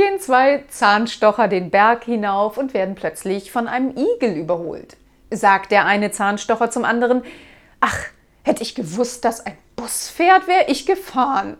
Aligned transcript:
gehen 0.00 0.18
zwei 0.18 0.64
Zahnstocher 0.68 1.46
den 1.46 1.68
Berg 1.68 2.04
hinauf 2.04 2.56
und 2.56 2.72
werden 2.72 2.94
plötzlich 2.94 3.52
von 3.52 3.68
einem 3.68 3.94
Igel 3.94 4.34
überholt. 4.34 4.96
Sagt 5.30 5.72
der 5.72 5.84
eine 5.84 6.10
Zahnstocher 6.10 6.70
zum 6.70 6.86
anderen, 6.86 7.22
ach, 7.80 8.06
hätte 8.42 8.62
ich 8.62 8.74
gewusst, 8.74 9.26
dass 9.26 9.44
ein 9.44 9.58
Bus 9.76 10.08
fährt, 10.08 10.48
wäre 10.48 10.64
ich 10.68 10.86
gefahren. 10.86 11.58